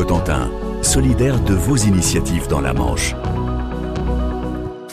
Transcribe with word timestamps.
Cotentin, 0.00 0.50
solidaire 0.80 1.38
de 1.40 1.52
vos 1.52 1.76
initiatives 1.76 2.48
dans 2.48 2.62
la 2.62 2.72
Manche. 2.72 3.14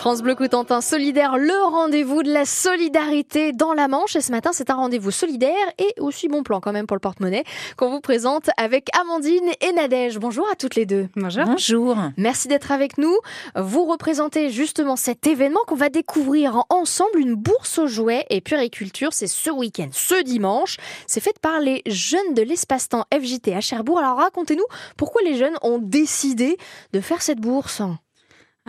France 0.07 0.21
Bleu 0.21 0.35
Cotentin 0.35 0.79
solidaire, 0.79 1.37
le 1.37 1.69
rendez-vous 1.69 2.23
de 2.23 2.31
la 2.31 2.45
solidarité 2.45 3.51
dans 3.51 3.73
la 3.73 3.89
Manche. 3.89 4.15
Et 4.15 4.21
ce 4.21 4.31
matin, 4.31 4.51
c'est 4.53 4.69
un 4.69 4.75
rendez-vous 4.75 5.11
solidaire 5.11 5.51
et 5.79 5.99
aussi 5.99 6.29
bon 6.29 6.43
plan 6.43 6.61
quand 6.61 6.71
même 6.71 6.87
pour 6.87 6.95
le 6.95 7.01
porte-monnaie 7.01 7.43
qu'on 7.75 7.89
vous 7.89 7.99
présente 7.99 8.49
avec 8.55 8.87
Amandine 8.97 9.51
et 9.59 9.73
Nadège. 9.73 10.17
Bonjour 10.17 10.47
à 10.49 10.55
toutes 10.55 10.75
les 10.75 10.85
deux. 10.85 11.09
Bonjour. 11.17 11.43
Bonjour. 11.43 11.97
Merci 12.15 12.47
d'être 12.47 12.71
avec 12.71 12.97
nous. 12.97 13.17
Vous 13.57 13.83
représentez 13.83 14.49
justement 14.49 14.95
cet 14.95 15.27
événement 15.27 15.59
qu'on 15.67 15.75
va 15.75 15.89
découvrir 15.89 16.63
ensemble, 16.69 17.19
une 17.19 17.35
bourse 17.35 17.77
aux 17.77 17.87
jouets 17.87 18.25
et 18.29 18.39
puériculture. 18.39 19.11
C'est 19.11 19.27
ce 19.27 19.49
week-end, 19.49 19.89
ce 19.91 20.23
dimanche. 20.23 20.77
C'est 21.05 21.19
fait 21.19 21.37
par 21.37 21.59
les 21.59 21.81
jeunes 21.85 22.33
de 22.33 22.43
l'espace-temps 22.43 23.03
FJT 23.13 23.53
à 23.53 23.59
Cherbourg. 23.59 23.99
Alors 23.99 24.19
racontez-nous 24.19 24.67
pourquoi 24.95 25.21
les 25.23 25.35
jeunes 25.35 25.57
ont 25.63 25.79
décidé 25.79 26.55
de 26.93 27.01
faire 27.01 27.21
cette 27.21 27.41
bourse. 27.41 27.81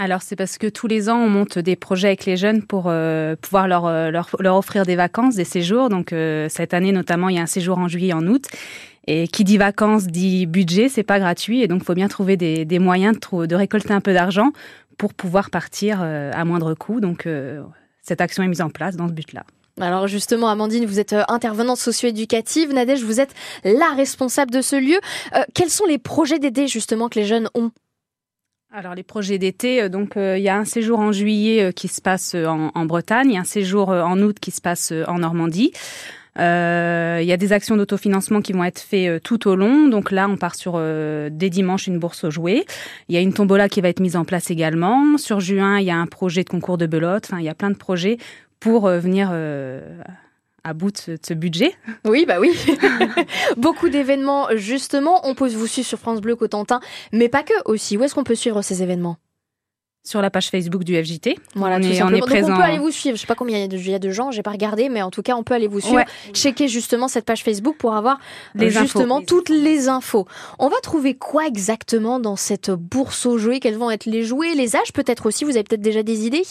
Alors 0.01 0.23
c'est 0.23 0.37
parce 0.37 0.59
que 0.59 0.69
tous 0.69 0.87
les 0.87 1.11
ans 1.11 1.19
on 1.19 1.29
monte 1.29 1.59
des 1.59 1.75
projets 1.75 2.07
avec 2.07 2.25
les 2.25 2.37
jeunes 2.37 2.63
pour 2.63 2.85
euh, 2.87 3.35
pouvoir 3.35 3.67
leur, 3.67 3.87
euh, 3.87 4.13
leur, 4.13 4.29
leur, 4.39 4.55
offrir 4.55 4.87
des 4.87 4.95
vacances, 4.95 5.35
des 5.35 5.45
séjours. 5.45 5.89
Donc 5.89 6.13
euh, 6.13 6.47
cette 6.49 6.73
année 6.73 6.93
notamment 6.93 7.29
il 7.29 7.35
y 7.35 7.39
a 7.41 7.43
un 7.43 7.47
séjour 7.47 7.79
en 7.79 7.89
juillet, 7.89 8.13
en 8.13 8.25
août. 8.29 8.45
Et 9.09 9.27
qui 9.27 9.43
dit 9.43 9.59
vacances 9.59 10.07
dit 10.07 10.47
budget, 10.47 10.89
c'est 10.89 11.03
pas 11.03 11.19
gratuit 11.19 11.63
et 11.63 11.67
donc 11.67 11.83
faut 11.83 11.95
bien 11.95 12.07
trouver 12.07 12.37
des, 12.37 12.79
moyens 12.79 13.19
de, 13.19 13.55
récolter 13.55 13.93
un 13.93 14.01
peu 14.01 14.13
d'argent 14.13 14.53
pour 14.99 15.15
pouvoir 15.15 15.51
partir 15.51 16.03
à 16.03 16.45
moindre 16.45 16.75
coût. 16.75 17.01
Donc 17.01 17.27
cette 18.03 18.21
action 18.21 18.43
est 18.43 18.49
mise 18.49 18.61
en 18.61 18.69
place 18.69 18.97
dans 18.97 19.09
ce 19.09 19.15
but-là. 19.15 19.45
Alors 19.81 20.09
justement, 20.09 20.49
Amandine, 20.49 20.85
vous 20.85 21.01
êtes 21.01 21.17
intervenante 21.29 21.79
socio-éducative. 21.79 22.75
Nadège, 22.75 23.03
vous 23.03 23.19
êtes 23.19 23.35
la 23.65 23.95
responsable 23.97 24.51
de 24.51 24.61
ce 24.61 24.77
lieu. 24.77 24.99
Quels 25.55 25.71
sont 25.71 25.87
les 25.87 25.97
projets 25.97 26.39
d'aider 26.39 26.69
justement 26.69 27.09
que 27.09 27.19
les 27.19 27.25
jeunes 27.25 27.49
ont? 27.55 27.71
Alors 28.71 28.95
les 28.95 29.03
projets 29.03 29.39
d'été, 29.39 29.83
euh, 29.83 29.89
donc 29.89 30.17
euh, 30.17 30.37
il 30.37 30.45
y 30.45 30.49
a 30.49 30.57
un 30.57 30.67
séjour 30.67 30.99
en 30.99 31.11
juillet 31.11 31.63
euh, 31.63 31.73
qui 31.73 31.89
se 31.89 32.03
passe 32.03 32.35
en, 32.35 32.71
en, 32.75 32.85
Bretagne, 32.85 33.31
il 33.31 33.35
y 33.35 33.37
a 33.39 33.41
un 33.41 33.45
séjour 33.45 33.89
en 33.89 34.21
août 34.21 34.37
qui 34.41 34.51
se 34.51 34.61
passe 34.61 34.93
en 35.07 35.19
Normandie. 35.19 35.73
Euh, 36.39 37.19
il 37.21 37.27
y 37.27 37.33
a 37.33 37.37
des 37.37 37.53
actions 37.53 37.77
d'autofinancement 37.77 38.43
qui 38.43 38.53
vont 38.53 38.63
être 38.63 38.79
faites 38.79 39.23
tout 39.23 39.49
au 39.49 39.57
long. 39.57 39.89
Donc 39.89 40.13
là, 40.13 40.29
on 40.29 40.37
part 40.37 40.55
sur 40.55 40.75
euh, 40.77 41.31
des 41.33 41.51
dimanches 41.51 41.89
une 41.89 41.99
bourse 41.99 42.23
aux 42.25 42.31
jouets. 42.31 42.65
Il 43.09 43.15
y 43.15 43.19
a 43.19 43.21
une 43.21 43.33
tombola 43.33 43.69
qui 43.69 43.81
va 43.81 43.89
être 43.89 43.99
mise 43.99 44.15
en 44.15 44.25
place 44.25 44.51
également. 44.51 45.19
Sur 45.19 45.41
juin, 45.41 45.81
il 45.81 45.87
y 45.87 45.91
a 45.91 45.97
un 45.97 46.07
projet 46.07 46.45
de 46.45 46.49
concours 46.49 46.79
de 46.79 46.87
belote. 46.87 47.25
Enfin, 47.27 47.41
il 47.41 47.45
y 47.45 47.49
a 47.49 47.55
plein 47.55 47.71
de 47.71 47.77
projets 47.77 48.19
pour 48.61 48.89
venir 48.89 49.33
à 50.69 50.75
bout 50.75 50.91
de 50.91 51.19
ce, 51.23 51.35
budget. 51.35 51.75
Oui, 52.05 52.27
bah 52.27 52.39
oui. 52.41 52.51
Beaucoup 53.57 53.89
d'événements, 53.89 54.49
justement. 54.55 55.27
On 55.27 55.35
peut 55.35 55.49
vous 55.49 55.67
suivre 55.67 55.89
sur 55.89 55.99
France 55.99 56.21
Bleu 56.21 56.37
Cotentin, 56.37 56.81
mais 57.13 57.29
pas 57.29 57.43
que 57.43 57.55
aussi. 57.65 57.97
Où 57.97 58.05
est-ce 58.05 58.15
qu'on 58.15 58.25
peut 58.25 58.35
suivre 58.35 58.61
ces 58.63 58.83
événements? 58.83 59.17
Sur 60.05 60.23
la 60.23 60.31
page 60.31 60.49
Facebook 60.49 60.85
du 60.85 60.95
FJT. 60.95 61.39
Voilà, 61.55 61.77
on, 61.77 61.83
est, 61.83 62.03
on 62.03 62.11
est 62.11 62.21
présent. 62.21 62.55
on 62.55 62.57
peut 62.57 62.63
aller 62.63 62.79
vous 62.79 62.91
suivre. 62.91 63.17
Je 63.17 63.23
sais 63.23 63.27
pas 63.27 63.35
combien 63.35 63.59
il 63.59 63.89
y 63.89 63.95
a 63.95 63.99
de, 63.99 64.11
gens, 64.11 64.31
j'ai 64.31 64.43
pas 64.43 64.53
regardé, 64.53 64.89
mais 64.89 65.03
en 65.03 65.11
tout 65.11 65.23
cas, 65.23 65.35
on 65.35 65.43
peut 65.43 65.55
aller 65.55 65.69
vous 65.69 65.81
suivre. 65.81 66.05
Checker 66.33 66.69
justement 66.69 67.09
cette 67.09 67.25
page 67.25 67.43
Facebook 67.43 67.77
pour 67.77 67.95
avoir 67.95 68.19
les 68.55 68.71
justement 68.71 69.21
toutes 69.23 69.49
les 69.49 69.89
infos. 69.89 70.27
On 70.59 70.69
va 70.69 70.77
trouver 70.83 71.15
quoi 71.15 71.47
exactement 71.47 72.21
dans 72.21 72.37
cette 72.37 72.71
bourse 72.71 73.27
aux 73.27 73.39
jouets? 73.39 73.61
Quels 73.61 73.77
vont 73.77 73.91
être 73.91 74.07
les 74.07 74.23
jouets, 74.23 74.55
les 74.55 74.77
âges 74.77 74.93
peut-être 74.93 75.27
aussi? 75.27 75.45
Vous 75.45 75.51
avez 75.51 75.65
peut-être 75.65 75.83
déjà 75.83 76.03
des 76.03 76.27
idées? 76.27 76.45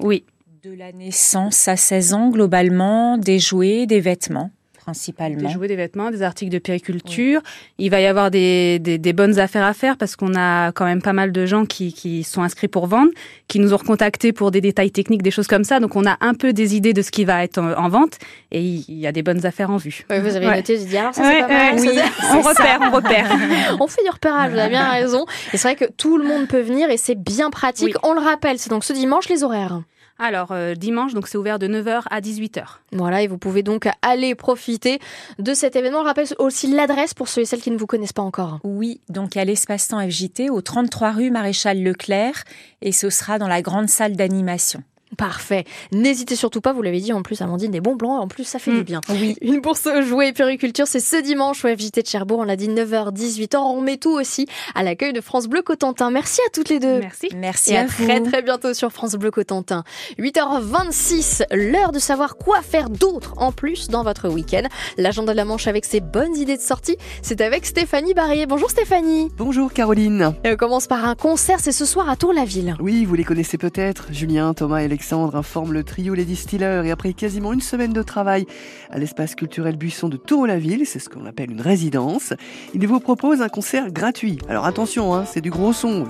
Oui, 0.00 0.24
de 0.66 0.74
la 0.74 0.90
naissance 0.90 1.68
à 1.68 1.76
16 1.76 2.12
ans, 2.14 2.30
globalement, 2.30 3.18
des 3.18 3.38
jouets, 3.38 3.86
des 3.86 4.00
vêtements 4.00 4.50
principalement. 4.86 5.40
Des 5.40 5.48
jouets, 5.48 5.66
des 5.66 5.74
vêtements, 5.74 6.12
des 6.12 6.22
articles 6.22 6.52
de 6.52 6.60
périculture. 6.60 7.40
Il 7.76 7.90
va 7.90 8.00
y 8.00 8.06
avoir 8.06 8.30
des, 8.30 8.78
des, 8.78 8.98
des, 8.98 9.12
bonnes 9.12 9.40
affaires 9.40 9.64
à 9.64 9.74
faire 9.74 9.96
parce 9.96 10.14
qu'on 10.14 10.36
a 10.36 10.70
quand 10.70 10.84
même 10.84 11.02
pas 11.02 11.12
mal 11.12 11.32
de 11.32 11.44
gens 11.44 11.66
qui, 11.66 11.92
qui 11.92 12.22
sont 12.22 12.42
inscrits 12.42 12.68
pour 12.68 12.86
vendre, 12.86 13.10
qui 13.48 13.58
nous 13.58 13.74
ont 13.74 13.78
recontactés 13.78 14.32
pour 14.32 14.52
des 14.52 14.60
détails 14.60 14.92
techniques, 14.92 15.24
des 15.24 15.32
choses 15.32 15.48
comme 15.48 15.64
ça. 15.64 15.80
Donc 15.80 15.96
on 15.96 16.06
a 16.06 16.16
un 16.20 16.34
peu 16.34 16.52
des 16.52 16.76
idées 16.76 16.92
de 16.92 17.02
ce 17.02 17.10
qui 17.10 17.24
va 17.24 17.42
être 17.42 17.58
en, 17.58 17.88
vente 17.88 18.18
et 18.52 18.62
il 18.62 18.94
y 18.94 19.08
a 19.08 19.12
des 19.12 19.24
bonnes 19.24 19.44
affaires 19.44 19.70
en 19.70 19.76
vue. 19.76 20.04
vous 20.08 20.14
avez 20.14 20.46
noté, 20.46 20.78
j'ai 20.78 20.84
dit 20.84 20.96
alors 20.96 21.12
ça 21.12 21.32
c'est 21.32 21.40
pas 21.40 21.48
mal. 21.48 21.80
Oui, 21.80 21.98
on 22.32 22.40
repère, 22.42 22.78
on 22.80 22.94
repère. 22.94 23.36
on 23.80 23.88
fait 23.88 24.04
du 24.04 24.10
repérage, 24.10 24.52
vous 24.52 24.58
avez 24.58 24.70
bien 24.70 24.88
raison. 24.88 25.26
Et 25.52 25.56
c'est 25.56 25.66
vrai 25.66 25.74
que 25.74 25.92
tout 25.96 26.16
le 26.16 26.22
monde 26.22 26.46
peut 26.46 26.62
venir 26.62 26.90
et 26.90 26.96
c'est 26.96 27.16
bien 27.16 27.50
pratique. 27.50 27.96
On 28.04 28.12
le 28.12 28.20
rappelle, 28.20 28.60
c'est 28.60 28.70
donc 28.70 28.84
ce 28.84 28.92
dimanche 28.92 29.28
les 29.28 29.42
horaires. 29.42 29.80
Alors, 30.18 30.52
euh, 30.52 30.74
dimanche, 30.74 31.12
donc 31.12 31.28
c'est 31.28 31.36
ouvert 31.36 31.58
de 31.58 31.68
9h 31.68 32.02
à 32.10 32.20
18h. 32.20 32.78
Voilà, 32.92 33.22
et 33.22 33.26
vous 33.26 33.36
pouvez 33.36 33.62
donc 33.62 33.88
aller 34.00 34.34
profiter 34.34 34.98
de 35.38 35.52
cet 35.52 35.76
événement. 35.76 36.00
Je 36.00 36.06
rappelle 36.06 36.26
aussi 36.38 36.68
l'adresse 36.68 37.12
pour 37.12 37.28
ceux 37.28 37.42
et 37.42 37.44
celles 37.44 37.60
qui 37.60 37.70
ne 37.70 37.76
vous 37.76 37.86
connaissent 37.86 38.14
pas 38.14 38.22
encore. 38.22 38.58
Oui, 38.64 39.00
donc 39.10 39.36
à 39.36 39.44
l'espace-temps 39.44 40.00
FJT, 40.08 40.48
au 40.50 40.62
33 40.62 41.12
rue 41.12 41.30
Maréchal 41.30 41.82
Leclerc, 41.82 42.44
et 42.80 42.92
ce 42.92 43.10
sera 43.10 43.38
dans 43.38 43.48
la 43.48 43.60
grande 43.60 43.88
salle 43.88 44.16
d'animation. 44.16 44.82
Parfait. 45.16 45.64
N'hésitez 45.92 46.34
surtout 46.34 46.60
pas, 46.60 46.72
vous 46.72 46.82
l'avez 46.82 47.00
dit 47.00 47.12
en 47.12 47.22
plus, 47.22 47.40
Amandine, 47.40 47.70
des 47.70 47.80
bons 47.80 47.94
blancs, 47.94 48.20
en 48.20 48.26
plus 48.26 48.42
ça 48.42 48.58
fait 48.58 48.72
du 48.72 48.80
mm. 48.80 48.82
bien. 48.82 49.00
Oui. 49.08 49.36
Une 49.40 49.60
bourse 49.60 49.86
aux 49.86 50.02
jouets 50.02 50.28
et 50.28 50.32
périculture, 50.32 50.86
c'est 50.88 51.00
ce 51.00 51.16
dimanche 51.22 51.64
au 51.64 51.68
FJT 51.68 52.02
de 52.02 52.06
Cherbourg, 52.06 52.40
on 52.40 52.44
l'a 52.44 52.56
dit 52.56 52.68
9h, 52.68 53.14
18h. 53.14 53.56
On 53.56 53.80
met 53.80 53.98
tout 53.98 54.10
aussi 54.10 54.46
à 54.74 54.82
l'accueil 54.82 55.12
de 55.12 55.20
France 55.20 55.46
Bleu 55.46 55.62
Cotentin. 55.62 56.10
Merci 56.10 56.40
à 56.46 56.50
toutes 56.52 56.68
les 56.70 56.80
deux. 56.80 56.98
Merci. 56.98 57.28
Merci 57.36 57.72
et 57.72 57.78
à, 57.78 57.84
très 57.84 58.20
très 58.20 58.42
bientôt 58.42 58.74
sur 58.74 58.90
France 58.90 59.14
Bleu 59.14 59.30
Cotentin. 59.30 59.84
8h26, 60.18 61.44
l'heure 61.52 61.92
de 61.92 62.00
savoir 62.00 62.36
quoi 62.36 62.60
faire 62.62 62.90
d'autre 62.90 63.34
en 63.36 63.52
plus 63.52 63.88
dans 63.88 64.02
votre 64.02 64.28
week-end. 64.28 64.62
L'agenda 64.98 65.32
de 65.32 65.36
la 65.36 65.44
Manche 65.44 65.68
avec 65.68 65.84
ses 65.84 66.00
bonnes 66.00 66.36
idées 66.36 66.56
de 66.56 66.62
sortie, 66.62 66.96
c'est 67.22 67.40
avec 67.40 67.64
Stéphanie 67.64 68.12
Barrier. 68.12 68.46
Bonjour 68.46 68.70
Stéphanie. 68.70 69.30
Bonjour 69.36 69.72
Caroline. 69.72 70.34
Et 70.42 70.50
on 70.50 70.56
commence 70.56 70.88
par 70.88 71.04
un 71.04 71.14
concert, 71.14 71.60
c'est 71.60 71.72
ce 71.72 71.84
soir 71.84 72.08
à 72.10 72.16
Tour-la-Ville. 72.16 72.74
Oui, 72.80 73.04
vous 73.04 73.14
les 73.14 73.24
connaissez 73.24 73.56
peut-être. 73.56 74.08
Julien, 74.10 74.52
Thomas 74.52 74.80
et 74.80 74.88
Alexandre 74.96 75.36
informent 75.36 75.74
le 75.74 75.84
trio 75.84 76.14
Les 76.14 76.24
Distilleurs 76.24 76.86
et 76.86 76.90
après 76.90 77.12
quasiment 77.12 77.52
une 77.52 77.60
semaine 77.60 77.92
de 77.92 78.02
travail 78.02 78.46
à 78.88 78.98
l'espace 78.98 79.34
culturel 79.34 79.76
Buisson 79.76 80.08
de 80.08 80.16
Tour-la-Ville, 80.16 80.86
c'est 80.86 81.00
ce 81.00 81.10
qu'on 81.10 81.26
appelle 81.26 81.50
une 81.50 81.60
résidence, 81.60 82.32
il 82.72 82.88
vous 82.88 82.98
propose 82.98 83.42
un 83.42 83.50
concert 83.50 83.92
gratuit. 83.92 84.38
Alors 84.48 84.64
attention, 84.64 85.14
hein, 85.14 85.26
c'est 85.26 85.42
du 85.42 85.50
gros 85.50 85.74
son, 85.74 86.04